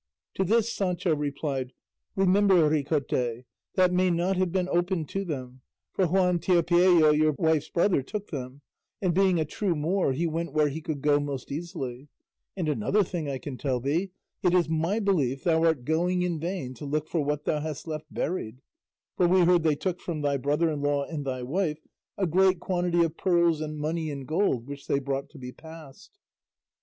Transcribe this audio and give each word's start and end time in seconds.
To 0.33 0.43
this 0.43 0.73
Sancho 0.73 1.15
replied, 1.15 1.73
"Remember, 2.15 2.67
Ricote, 2.67 3.43
that 3.75 3.93
may 3.93 4.09
not 4.09 4.35
have 4.35 4.51
been 4.51 4.67
open 4.67 5.05
to 5.05 5.23
them, 5.23 5.61
for 5.93 6.07
Juan 6.07 6.39
Tiopieyo 6.39 7.15
thy 7.21 7.29
wife's 7.37 7.69
brother 7.69 8.01
took 8.01 8.31
them, 8.31 8.61
and 8.99 9.13
being 9.13 9.39
a 9.39 9.45
true 9.45 9.75
Moor 9.75 10.13
he 10.13 10.25
went 10.25 10.53
where 10.53 10.69
he 10.69 10.81
could 10.81 11.03
go 11.03 11.19
most 11.19 11.51
easily; 11.51 12.07
and 12.57 12.67
another 12.67 13.03
thing 13.03 13.29
I 13.29 13.37
can 13.37 13.59
tell 13.59 13.79
thee, 13.79 14.09
it 14.41 14.55
is 14.55 14.67
my 14.67 14.99
belief 14.99 15.43
thou 15.43 15.63
art 15.65 15.85
going 15.85 16.23
in 16.23 16.39
vain 16.39 16.73
to 16.73 16.85
look 16.85 17.07
for 17.07 17.21
what 17.23 17.45
thou 17.45 17.59
hast 17.59 17.85
left 17.87 18.11
buried, 18.11 18.57
for 19.17 19.27
we 19.27 19.41
heard 19.41 19.61
they 19.61 19.75
took 19.75 19.99
from 20.01 20.21
thy 20.23 20.35
brother 20.35 20.71
in 20.71 20.81
law 20.81 21.03
and 21.03 21.25
thy 21.27 21.43
wife 21.43 21.85
a 22.17 22.25
great 22.25 22.59
quantity 22.59 23.03
of 23.03 23.17
pearls 23.17 23.61
and 23.61 23.77
money 23.77 24.09
in 24.09 24.25
gold 24.25 24.65
which 24.65 24.87
they 24.87 24.97
brought 24.97 25.29
to 25.29 25.37
be 25.37 25.51
passed." 25.51 26.17